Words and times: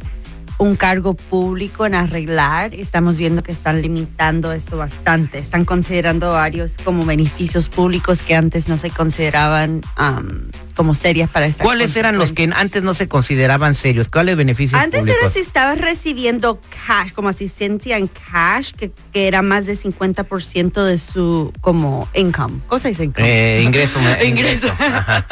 un 0.62 0.76
cargo 0.76 1.16
público 1.16 1.88
en 1.88 1.96
arreglar. 1.96 2.76
Estamos 2.76 3.18
viendo 3.18 3.42
que 3.42 3.52
están 3.52 3.82
limitando 3.82 4.52
esto 4.52 4.78
bastante. 4.78 5.40
Están 5.40 5.66
considerando 5.66 6.30
varios 6.30 6.74
como 6.84 7.04
beneficios 7.04 7.68
públicos 7.68 8.22
que 8.22 8.36
antes 8.36 8.68
no 8.68 8.78
se 8.78 8.92
consideraban 8.92 9.82
um, 9.98 10.52
como 10.76 10.94
serias 10.94 11.30
para 11.32 11.48
esta 11.48 11.64
¿Cuáles 11.64 11.96
eran 11.96 12.18
los 12.20 12.32
que 12.32 12.50
antes 12.56 12.84
no 12.84 12.94
se 12.94 13.08
consideraban 13.08 13.74
serios? 13.74 14.08
¿Cuáles 14.08 14.38
beneficios 14.38 14.80
Antes 14.80 15.00
públicos? 15.00 15.22
era 15.24 15.32
si 15.32 15.40
estabas 15.40 15.80
recibiendo 15.80 16.62
cash, 16.86 17.12
como 17.12 17.30
asistencia 17.30 17.98
en 17.98 18.08
cash, 18.08 18.72
que, 18.74 18.92
que 19.12 19.28
era 19.28 19.42
más 19.42 19.66
de 19.66 19.76
50% 19.76 20.84
de 20.84 21.00
su 21.00 21.52
como 21.62 22.08
income. 22.14 22.60
¿Cosa 22.68 22.88
dice 22.88 23.06
income? 23.06 23.28
Eh, 23.28 23.64
ingreso. 23.64 24.00
Ingreso. 24.24 24.68
Ajá. 24.80 25.26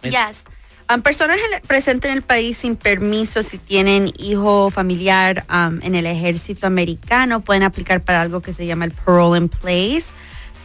Es- 0.02 0.12
Yes. 0.12 0.44
Um, 0.88 1.02
personas 1.02 1.38
en- 1.38 1.60
presentes 1.66 2.08
en 2.10 2.16
el 2.18 2.22
país 2.22 2.58
sin 2.58 2.76
permiso, 2.76 3.42
si 3.42 3.58
tienen 3.58 4.08
hijo 4.18 4.70
familiar 4.70 5.44
um, 5.50 5.80
en 5.82 5.96
el 5.96 6.06
ejército 6.06 6.68
americano, 6.68 7.40
pueden 7.40 7.64
aplicar 7.64 8.04
para 8.04 8.22
algo 8.22 8.40
que 8.40 8.52
se 8.52 8.66
llama 8.66 8.84
el 8.84 8.92
parole 8.92 9.36
in 9.38 9.48
place. 9.48 10.04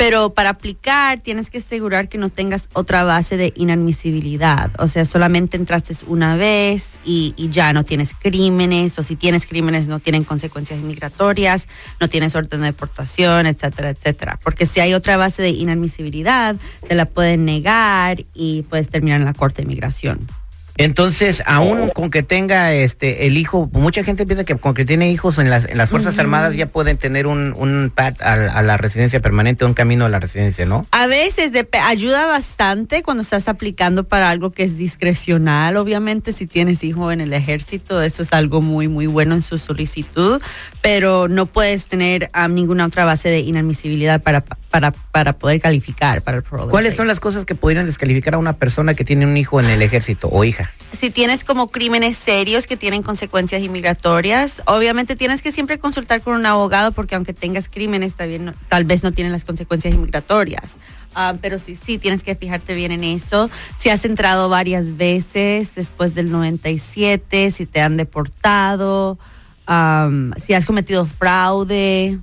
Pero 0.01 0.33
para 0.33 0.49
aplicar 0.49 1.19
tienes 1.19 1.51
que 1.51 1.59
asegurar 1.59 2.09
que 2.09 2.17
no 2.17 2.29
tengas 2.29 2.69
otra 2.73 3.03
base 3.03 3.37
de 3.37 3.53
inadmisibilidad. 3.55 4.71
O 4.79 4.87
sea, 4.87 5.05
solamente 5.05 5.57
entraste 5.57 5.93
una 6.07 6.35
vez 6.35 6.95
y, 7.05 7.35
y 7.37 7.49
ya 7.51 7.71
no 7.71 7.83
tienes 7.83 8.15
crímenes, 8.19 8.97
o 8.97 9.03
si 9.03 9.15
tienes 9.15 9.45
crímenes 9.45 9.85
no 9.85 9.99
tienen 9.99 10.23
consecuencias 10.23 10.79
inmigratorias, 10.79 11.67
no 11.99 12.09
tienes 12.09 12.33
orden 12.33 12.61
de 12.61 12.65
deportación, 12.65 13.45
etcétera, 13.45 13.91
etcétera. 13.91 14.39
Porque 14.43 14.65
si 14.65 14.79
hay 14.79 14.95
otra 14.95 15.17
base 15.17 15.43
de 15.43 15.49
inadmisibilidad, 15.49 16.55
te 16.87 16.95
la 16.95 17.05
pueden 17.05 17.45
negar 17.45 18.23
y 18.33 18.63
puedes 18.63 18.89
terminar 18.89 19.19
en 19.19 19.25
la 19.25 19.35
Corte 19.35 19.57
de 19.57 19.65
Inmigración. 19.65 20.40
Entonces, 20.77 21.43
aún 21.45 21.89
con 21.89 22.09
que 22.09 22.23
tenga 22.23 22.73
este 22.73 23.27
el 23.27 23.37
hijo, 23.37 23.69
mucha 23.73 24.03
gente 24.03 24.25
piensa 24.25 24.43
que 24.43 24.55
con 24.55 24.73
que 24.73 24.85
tiene 24.85 25.11
hijos 25.11 25.37
en 25.37 25.49
las, 25.49 25.65
en 25.65 25.77
las 25.77 25.89
Fuerzas 25.89 26.17
Armadas 26.19 26.55
ya 26.55 26.65
pueden 26.65 26.97
tener 26.97 27.27
un, 27.27 27.53
un 27.57 27.91
pad 27.93 28.15
a, 28.21 28.33
a 28.33 28.61
la 28.61 28.77
residencia 28.77 29.19
permanente, 29.19 29.65
un 29.65 29.73
camino 29.73 30.05
a 30.05 30.09
la 30.09 30.19
residencia, 30.19 30.65
¿no? 30.65 30.85
A 30.91 31.07
veces 31.07 31.51
ayuda 31.83 32.25
bastante 32.25 33.03
cuando 33.03 33.23
estás 33.23 33.47
aplicando 33.47 34.03
para 34.05 34.29
algo 34.29 34.51
que 34.51 34.63
es 34.63 34.77
discrecional. 34.77 35.77
Obviamente, 35.77 36.33
si 36.33 36.47
tienes 36.47 36.83
hijo 36.83 37.11
en 37.11 37.21
el 37.21 37.33
ejército, 37.33 38.01
eso 38.01 38.21
es 38.21 38.33
algo 38.33 38.61
muy, 38.61 38.87
muy 38.87 39.07
bueno 39.07 39.35
en 39.35 39.41
su 39.41 39.57
solicitud, 39.57 40.41
pero 40.81 41.27
no 41.27 41.45
puedes 41.45 41.85
tener 41.85 42.29
ah, 42.33 42.47
ninguna 42.47 42.85
otra 42.85 43.05
base 43.05 43.29
de 43.29 43.39
inadmisibilidad 43.39 44.21
para, 44.21 44.43
para, 44.71 44.91
para 44.91 45.33
poder 45.33 45.61
calificar 45.61 46.21
para 46.21 46.37
el 46.37 46.43
parole. 46.43 46.71
¿Cuáles 46.71 46.95
son 46.95 47.07
las 47.07 47.19
cosas 47.19 47.45
que 47.45 47.53
podrían 47.55 47.85
descalificar 47.85 48.33
a 48.35 48.37
una 48.37 48.53
persona 48.53 48.93
que 48.93 49.03
tiene 49.03 49.25
un 49.25 49.35
hijo 49.37 49.59
en 49.59 49.67
el 49.67 49.81
ejército 49.81 50.27
o 50.31 50.43
hija? 50.43 50.71
si 50.97 51.09
tienes 51.09 51.43
como 51.45 51.71
crímenes 51.71 52.17
serios 52.17 52.67
que 52.67 52.75
tienen 52.77 53.01
consecuencias 53.01 53.61
inmigratorias, 53.61 54.61
obviamente 54.65 55.15
tienes 55.15 55.41
que 55.41 55.51
siempre 55.51 55.79
consultar 55.79 56.21
con 56.21 56.35
un 56.35 56.45
abogado 56.45 56.91
porque 56.91 57.15
aunque 57.15 57.33
tengas 57.33 57.69
crímenes, 57.69 58.15
también 58.15 58.45
no- 58.45 58.53
tal 58.69 58.83
vez 58.83 59.01
no 59.03 59.11
tienen 59.11 59.31
las 59.31 59.45
consecuencias 59.45 59.93
inmigratorias. 59.93 60.77
Ah, 61.15 61.35
pero 61.41 61.57
sí, 61.59 61.75
sí, 61.75 61.97
tienes 61.97 62.23
que 62.23 62.35
fijarte 62.35 62.73
bien 62.75 62.91
en 62.91 63.03
eso. 63.03 63.49
Si 63.77 63.89
has 63.89 64.03
entrado 64.05 64.47
varias 64.49 64.95
veces 64.97 65.75
después 65.75 66.13
del 66.13 66.31
97, 66.31 67.51
si 67.51 67.65
te 67.65 67.81
han 67.81 67.97
deportado, 67.97 69.17
am, 69.65 70.33
si 70.45 70.53
has 70.53 70.65
cometido 70.65 71.05
fraude. 71.05 72.19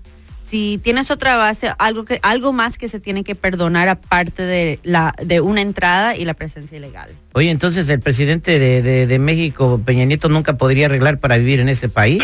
Si 0.49 0.81
tienes 0.83 1.11
otra 1.11 1.37
base, 1.37 1.71
algo 1.79 2.05
que 2.07 2.21
algo 2.23 2.53
más 2.55 2.79
que 2.79 2.89
se 2.89 3.01
tiene 3.01 3.23
que 3.23 3.35
perdonar 3.35 3.89
aparte 3.89 4.43
de 4.45 4.79
la 4.83 5.13
de 5.23 5.41
una 5.43 5.61
entrada 5.61 6.17
y 6.17 6.25
la 6.25 6.33
presencia 6.33 6.79
ilegal. 6.79 7.11
Oye, 7.35 7.51
entonces 7.51 7.87
el 7.91 8.01
presidente 8.01 8.59
de, 8.59 9.07
de- 9.07 9.19
México, 9.19 9.81
Peña 9.85 10.05
Nieto, 10.07 10.29
nunca 10.31 10.57
podría 10.57 10.87
arreglar 10.87 11.19
para 11.19 11.37
vivir 11.37 11.61
en 11.61 11.69
este 11.69 11.89
país. 11.91 12.23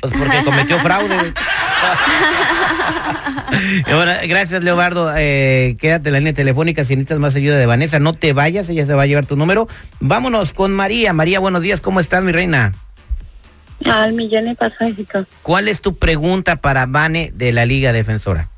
Pues 0.00 0.12
porque 0.18 0.42
cometió 0.44 0.78
fraude. 0.80 1.14
Ahora, 3.92 4.20
gracias, 4.26 4.62
Leobardo. 4.64 5.12
Eh, 5.16 5.76
quédate 5.78 6.08
en 6.08 6.12
la 6.14 6.18
línea 6.18 6.32
telefónica 6.32 6.84
si 6.84 6.94
necesitas 6.96 7.18
más 7.18 7.34
ayuda 7.36 7.56
de 7.58 7.66
Vanessa. 7.66 7.98
No 7.98 8.12
te 8.12 8.32
vayas, 8.32 8.68
ella 8.68 8.86
se 8.86 8.94
va 8.94 9.02
a 9.02 9.06
llevar 9.06 9.26
tu 9.26 9.36
número. 9.36 9.68
Vámonos 10.00 10.52
con 10.52 10.72
María. 10.72 11.12
María, 11.12 11.38
buenos 11.38 11.62
días. 11.62 11.80
¿Cómo 11.80 12.00
estás, 12.00 12.24
mi 12.24 12.32
reina? 12.32 12.72
Al 13.84 14.12
millón 14.12 14.48
y 14.48 14.54
pasadito. 14.54 15.26
¿Cuál 15.42 15.68
es 15.68 15.80
tu 15.80 15.96
pregunta 15.96 16.56
para 16.56 16.86
Vane 16.86 17.30
de 17.34 17.52
la 17.52 17.66
Liga 17.66 17.92
Defensora? 17.92 18.48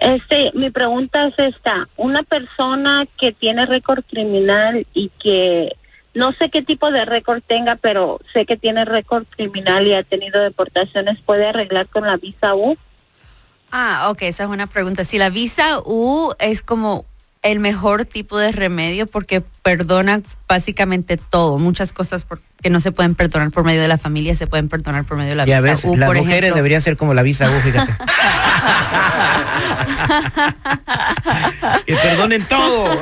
Este, 0.00 0.50
mi 0.54 0.70
pregunta 0.70 1.26
es 1.26 1.34
esta. 1.38 1.88
Una 1.96 2.22
persona 2.22 3.06
que 3.18 3.32
tiene 3.32 3.64
récord 3.66 4.04
criminal 4.04 4.86
y 4.92 5.10
que 5.18 5.76
no 6.14 6.32
sé 6.32 6.50
qué 6.50 6.62
tipo 6.62 6.90
de 6.90 7.04
récord 7.04 7.42
tenga, 7.46 7.76
pero 7.76 8.20
sé 8.32 8.46
que 8.46 8.56
tiene 8.56 8.84
récord 8.84 9.24
criminal 9.30 9.86
y 9.86 9.94
ha 9.94 10.02
tenido 10.02 10.40
deportaciones, 10.40 11.18
¿puede 11.24 11.46
arreglar 11.46 11.88
con 11.88 12.04
la 12.04 12.16
visa 12.16 12.54
U? 12.54 12.76
Ah, 13.72 14.08
ok, 14.10 14.22
esa 14.22 14.44
es 14.44 14.50
una 14.50 14.68
pregunta. 14.68 15.04
Si 15.04 15.18
la 15.18 15.30
visa 15.30 15.80
U 15.84 16.32
es 16.38 16.62
como 16.62 17.06
el 17.44 17.60
mejor 17.60 18.06
tipo 18.06 18.36
de 18.38 18.50
remedio 18.50 19.06
porque 19.06 19.42
perdona 19.62 20.20
básicamente 20.48 21.16
todo, 21.18 21.58
muchas 21.58 21.92
cosas 21.92 22.24
por- 22.24 22.40
que 22.62 22.70
no 22.70 22.80
se 22.80 22.90
pueden 22.90 23.14
perdonar 23.14 23.50
por 23.50 23.62
medio 23.64 23.82
de 23.82 23.88
la 23.88 23.98
familia 23.98 24.34
se 24.34 24.46
pueden 24.46 24.68
perdonar 24.70 25.04
por 25.04 25.16
medio 25.18 25.30
de 25.30 25.36
la 25.36 25.44
Ya 25.44 25.60
visa 25.60 25.74
ves, 25.74 25.84
U, 25.84 25.94
las 25.96 26.08
por 26.08 26.16
mujeres 26.16 26.38
ejemplo. 26.38 26.56
deberían 26.56 26.80
ser 26.80 26.96
como 26.96 27.14
la 27.14 27.22
visa 27.22 27.48
U, 27.50 27.60
fíjate. 27.60 27.92
que 31.86 31.94
perdonen 31.94 32.44
todo. 32.46 32.86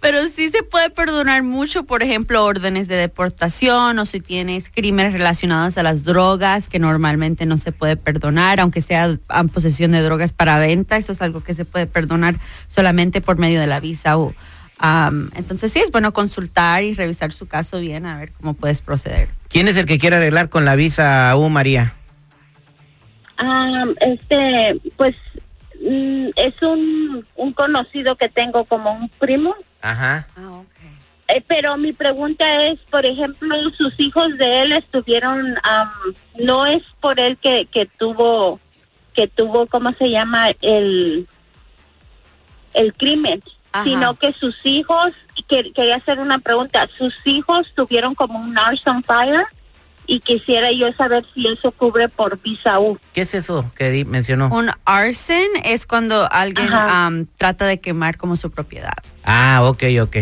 Pero 0.00 0.26
sí 0.28 0.50
se 0.50 0.62
puede 0.62 0.90
perdonar 0.90 1.42
mucho, 1.42 1.84
por 1.84 2.02
ejemplo, 2.02 2.44
órdenes 2.44 2.88
de 2.88 2.96
deportación 2.96 3.98
o 3.98 4.04
si 4.04 4.20
tienes 4.20 4.68
crímenes 4.68 5.12
relacionados 5.12 5.78
a 5.78 5.82
las 5.82 6.04
drogas, 6.04 6.68
que 6.68 6.78
normalmente 6.78 7.46
no 7.46 7.58
se 7.58 7.72
puede 7.72 7.96
perdonar, 7.96 8.60
aunque 8.60 8.80
sea 8.80 9.06
en 9.06 9.48
posesión 9.48 9.92
de 9.92 10.02
drogas 10.02 10.32
para 10.32 10.58
venta, 10.58 10.96
eso 10.96 11.12
es 11.12 11.22
algo 11.22 11.42
que 11.42 11.54
se 11.54 11.64
puede 11.64 11.86
perdonar 11.86 12.36
solamente 12.68 13.20
por 13.20 13.38
medio 13.38 13.60
de 13.60 13.66
la 13.66 13.80
visa 13.80 14.18
U. 14.18 14.34
Am, 14.78 15.30
entonces 15.36 15.72
sí 15.72 15.78
es 15.78 15.90
bueno 15.90 16.12
consultar 16.12 16.82
y 16.82 16.94
revisar 16.94 17.32
su 17.32 17.46
caso 17.46 17.78
bien 17.78 18.06
a 18.06 18.18
ver 18.18 18.32
cómo 18.32 18.54
puedes 18.54 18.82
proceder. 18.82 19.28
¿Quién 19.48 19.68
es 19.68 19.76
el 19.76 19.86
que 19.86 19.98
quiere 19.98 20.16
arreglar 20.16 20.48
con 20.48 20.64
la 20.64 20.74
visa 20.74 21.34
U, 21.36 21.48
María? 21.48 21.94
Ah, 23.38 23.84
este, 24.00 24.80
pues 24.96 25.14
es 25.84 26.62
un, 26.62 27.26
un 27.36 27.52
conocido 27.52 28.16
que 28.16 28.28
tengo 28.28 28.64
como 28.64 28.92
un 28.92 29.08
primo. 29.08 29.54
Ajá. 29.82 30.26
Ah. 30.36 30.62
Eh, 31.28 31.42
pero 31.46 31.76
mi 31.78 31.92
pregunta 31.92 32.66
es, 32.66 32.78
por 32.90 33.06
ejemplo, 33.06 33.56
sus 33.76 33.98
hijos 33.98 34.36
de 34.36 34.62
él 34.62 34.72
estuvieron, 34.72 35.56
am, 35.62 35.90
no 36.38 36.66
es 36.66 36.82
por 37.00 37.18
él 37.18 37.38
que, 37.38 37.66
que 37.66 37.86
tuvo, 37.86 38.60
que 39.14 39.26
tuvo, 39.26 39.66
¿cómo 39.66 39.92
se 39.92 40.10
llama? 40.10 40.50
El, 40.60 41.26
el 42.74 42.92
crimen, 42.94 43.42
Ajá. 43.72 43.84
sino 43.84 44.14
que 44.14 44.34
sus 44.34 44.54
hijos, 44.64 45.12
que, 45.48 45.72
quería 45.72 45.96
hacer 45.96 46.18
una 46.18 46.38
pregunta, 46.40 46.88
sus 46.96 47.14
hijos 47.24 47.72
tuvieron 47.74 48.14
como 48.14 48.38
un 48.38 48.58
arson 48.58 49.02
fire 49.02 49.46
y 50.06 50.20
quisiera 50.20 50.70
yo 50.72 50.92
saber 50.92 51.24
si 51.34 51.46
eso 51.48 51.72
cubre 51.72 52.08
por 52.08 52.40
visa 52.40 52.78
U. 52.78 52.98
¿Qué 53.12 53.22
es 53.22 53.34
eso 53.34 53.70
que 53.76 53.90
di- 53.90 54.04
mencionó? 54.04 54.48
Un 54.48 54.70
arson 54.84 55.36
es 55.64 55.86
cuando 55.86 56.28
alguien 56.30 56.72
am, 56.72 57.26
trata 57.38 57.64
de 57.66 57.80
quemar 57.80 58.16
como 58.16 58.36
su 58.36 58.50
propiedad. 58.50 58.94
Ah, 59.24 59.60
ok, 59.64 59.84
ok. 60.02 60.16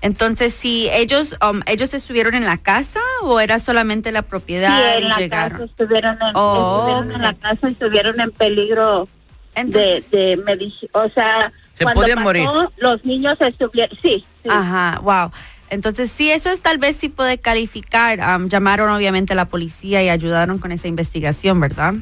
Entonces, 0.00 0.54
si 0.54 0.88
ellos 0.90 1.36
um, 1.44 1.60
ellos 1.66 1.92
estuvieron 1.92 2.34
en 2.34 2.44
la 2.46 2.56
casa 2.56 3.00
o 3.22 3.40
era 3.40 3.58
solamente 3.58 4.12
la 4.12 4.22
propiedad 4.22 4.78
Sí, 4.78 4.98
en 4.98 5.04
y 5.04 5.08
la 5.08 5.16
llegaron. 5.16 5.58
casa 5.58 5.64
estuvieron 5.70 6.18
en, 6.22 6.36
Oh, 6.36 6.76
estuvieron 6.78 7.12
en 7.16 7.22
la 7.22 7.34
casa 7.34 7.68
y 7.68 7.72
estuvieron 7.72 8.20
en 8.20 8.30
peligro 8.30 9.08
de, 9.56 9.60
Entonces, 9.60 10.10
de 10.12 10.72
o 10.92 11.10
sea, 11.10 11.52
Se 11.74 11.82
cuando 11.82 12.00
podían 12.02 12.18
pasó, 12.18 12.24
morir. 12.28 12.48
los 12.76 13.04
niños 13.04 13.36
estuvieron, 13.40 13.98
sí, 14.00 14.24
sí. 14.44 14.48
ajá, 14.48 15.00
wow. 15.02 15.32
Entonces, 15.70 16.10
sí, 16.14 16.30
eso 16.30 16.50
es 16.50 16.60
tal 16.60 16.78
vez 16.78 16.96
sí 16.96 17.08
puede 17.08 17.38
calificar. 17.38 18.20
Um, 18.20 18.48
llamaron 18.48 18.90
obviamente 18.90 19.32
a 19.34 19.36
la 19.36 19.44
policía 19.44 20.02
y 20.02 20.08
ayudaron 20.08 20.58
con 20.58 20.72
esa 20.72 20.88
investigación, 20.88 21.60
¿verdad? 21.60 21.94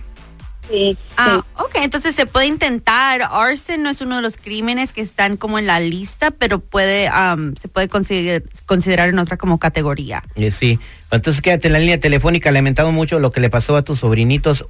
sí, 0.69 0.99
Ah, 1.17 1.43
sí. 1.45 1.63
ok, 1.63 1.71
entonces 1.83 2.17
se 2.17 2.27
puede 2.27 2.47
intentar. 2.47 3.23
Arson 3.31 3.83
no 3.85 3.91
es 3.91 4.01
uno 4.01 4.17
de 4.17 4.23
los 4.23 4.37
crímenes 4.37 4.93
que 4.93 5.01
están 5.01 5.37
como 5.37 5.61
en 5.61 5.67
la 5.69 5.79
lista, 5.79 6.33
pero 6.33 6.59
puede 6.59 7.09
um, 7.09 7.55
se 7.55 7.69
puede 7.69 7.89
consider- 7.89 8.43
considerar 8.67 9.09
en 9.09 9.19
otra 9.21 9.37
como 9.37 9.59
categoría. 9.61 10.25
Eh, 10.35 10.51
sí. 10.51 10.81
Entonces 11.13 11.41
quédate 11.41 11.69
en 11.69 11.73
la 11.75 11.79
línea 11.79 12.01
telefónica. 12.01 12.51
Lamentamos 12.51 12.93
mucho 12.93 13.21
lo 13.21 13.31
que 13.31 13.39
le 13.41 13.49
pasó 13.49 13.77
a 13.77 13.83
tus 13.83 14.01
sobrinitos. 14.01 14.65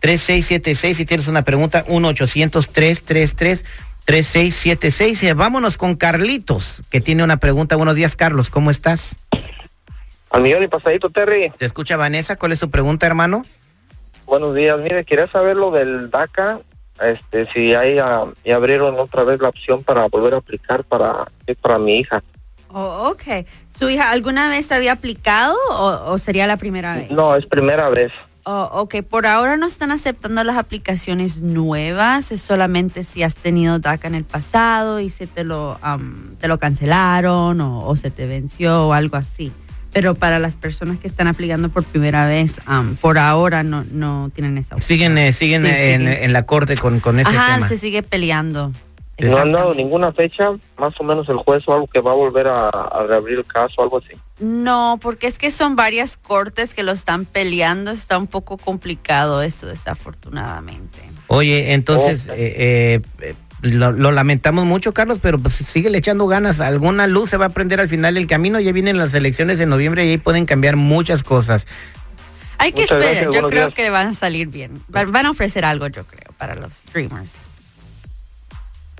1-800-333-3676. 0.00 0.94
Si 0.94 1.04
tienes 1.04 1.26
una 1.28 1.42
pregunta, 1.42 1.84
1-800-333-3676. 1.86 3.64
Eh, 4.06 5.34
vámonos 5.34 5.78
con 5.78 5.96
Carlitos, 5.96 6.82
que 6.90 7.00
tiene 7.00 7.24
una 7.24 7.36
pregunta. 7.38 7.76
Buenos 7.76 7.94
días, 7.94 8.16
Carlos. 8.16 8.50
¿Cómo 8.50 8.70
estás? 8.70 9.16
Al 10.30 10.42
millón 10.42 10.62
y 10.62 10.68
pasadito, 10.68 11.10
Terry. 11.10 11.52
Te 11.56 11.66
escucha 11.66 11.96
Vanessa. 11.96 12.36
¿Cuál 12.36 12.52
es 12.52 12.60
tu 12.60 12.70
pregunta, 12.70 13.06
hermano? 13.06 13.44
Buenos 14.26 14.54
días. 14.54 14.78
Mire, 14.78 15.04
quería 15.04 15.28
saber 15.28 15.56
lo 15.56 15.70
del 15.70 16.10
DACA. 16.10 16.60
Este, 17.00 17.50
si 17.52 17.74
hay, 17.74 17.98
ah, 17.98 18.24
ya 18.44 18.56
abrieron 18.56 18.98
otra 18.98 19.24
vez 19.24 19.40
la 19.40 19.48
opción 19.48 19.82
para 19.82 20.06
volver 20.08 20.34
a 20.34 20.38
aplicar 20.38 20.84
para, 20.84 21.26
para 21.60 21.78
mi 21.78 21.98
hija. 21.98 22.22
Oh, 22.68 23.10
ok. 23.10 23.46
¿Su 23.76 23.88
hija 23.90 24.10
alguna 24.10 24.48
vez 24.48 24.72
había 24.72 24.92
aplicado 24.92 25.56
o, 25.70 26.12
o 26.12 26.18
sería 26.18 26.46
la 26.46 26.56
primera 26.56 26.96
vez? 26.96 27.10
No, 27.10 27.36
es 27.36 27.44
primera 27.46 27.90
vez. 27.90 28.12
Oh, 28.44 28.68
ok, 28.72 28.96
por 29.08 29.26
ahora 29.26 29.56
no 29.56 29.66
están 29.66 29.92
aceptando 29.92 30.42
las 30.42 30.56
aplicaciones 30.56 31.40
nuevas, 31.42 32.32
es 32.32 32.40
solamente 32.40 33.04
si 33.04 33.22
has 33.22 33.36
tenido 33.36 33.78
DACA 33.78 34.08
en 34.08 34.16
el 34.16 34.24
pasado 34.24 34.98
y 34.98 35.10
se 35.10 35.28
te 35.28 35.44
lo, 35.44 35.78
am, 35.80 36.34
te 36.40 36.48
lo 36.48 36.58
cancelaron 36.58 37.60
o, 37.60 37.86
o 37.86 37.96
se 37.96 38.10
te 38.10 38.26
venció 38.26 38.88
o 38.88 38.92
algo 38.94 39.16
así. 39.16 39.52
Pero 39.92 40.14
para 40.16 40.40
las 40.40 40.56
personas 40.56 40.98
que 40.98 41.06
están 41.06 41.28
aplicando 41.28 41.68
por 41.68 41.84
primera 41.84 42.26
vez, 42.26 42.60
am, 42.66 42.96
por 42.96 43.16
ahora 43.18 43.62
no, 43.62 43.84
no 43.92 44.30
tienen 44.34 44.58
esa 44.58 44.74
opción. 44.74 44.88
Siguen, 44.88 45.18
eh, 45.18 45.32
siguen 45.32 45.62
Sí, 45.64 45.68
eh, 45.70 45.92
en, 45.94 46.00
siguen. 46.00 46.22
en 46.24 46.32
la 46.32 46.44
corte 46.44 46.76
con, 46.76 46.98
con 46.98 47.20
ese 47.20 47.30
Ajá, 47.30 47.54
tema. 47.56 47.68
se 47.68 47.76
sigue 47.76 48.02
peleando. 48.02 48.72
No 49.18 49.36
han 49.36 49.52
dado 49.52 49.74
ninguna 49.74 50.10
fecha, 50.12 50.50
más 50.78 50.98
o 50.98 51.04
menos 51.04 51.28
el 51.28 51.36
juez 51.36 51.62
o 51.68 51.74
algo 51.74 51.86
que 51.86 52.00
va 52.00 52.10
a 52.12 52.14
volver 52.14 52.48
a, 52.48 52.68
a 52.70 53.04
reabrir 53.06 53.38
el 53.38 53.46
caso, 53.46 53.82
algo 53.82 53.98
así. 53.98 54.16
No, 54.40 54.98
porque 55.00 55.26
es 55.28 55.38
que 55.38 55.50
son 55.50 55.76
varias 55.76 56.16
cortes 56.16 56.74
que 56.74 56.82
lo 56.82 56.90
están 56.92 57.24
peleando, 57.26 57.90
está 57.92 58.18
un 58.18 58.26
poco 58.26 58.56
complicado 58.56 59.42
esto 59.42 59.66
desafortunadamente. 59.66 60.98
Oye, 61.28 61.72
entonces, 61.74 62.24
Ok. 62.26 62.34
eh, 62.36 63.00
eh, 63.20 63.34
lo, 63.62 63.92
lo 63.92 64.10
lamentamos 64.10 64.64
mucho, 64.64 64.92
Carlos, 64.92 65.18
pero 65.22 65.38
pues 65.38 65.54
sigue 65.54 65.88
le 65.90 65.98
echando 65.98 66.26
ganas. 66.26 66.60
Alguna 66.60 67.06
luz 67.06 67.30
se 67.30 67.36
va 67.36 67.46
a 67.46 67.50
prender 67.50 67.80
al 67.80 67.88
final 67.88 68.14
del 68.14 68.26
camino. 68.26 68.58
Ya 68.58 68.72
vienen 68.72 68.98
las 68.98 69.14
elecciones 69.14 69.60
en 69.60 69.68
noviembre 69.68 70.04
y 70.04 70.10
ahí 70.10 70.18
pueden 70.18 70.46
cambiar 70.46 70.74
muchas 70.76 71.22
cosas. 71.22 71.68
Hay 72.58 72.72
que 72.72 72.82
Muchas 72.82 72.98
esperar, 72.98 73.14
gracias, 73.24 73.34
yo 73.42 73.48
creo 73.48 73.66
días. 73.66 73.74
que 73.74 73.90
van 73.90 74.08
a 74.08 74.14
salir 74.14 74.48
bien. 74.48 74.82
Van 74.88 75.26
a 75.26 75.30
ofrecer 75.30 75.64
algo, 75.64 75.86
yo 75.86 76.04
creo, 76.04 76.32
para 76.38 76.54
los 76.56 76.74
streamers. 76.74 77.34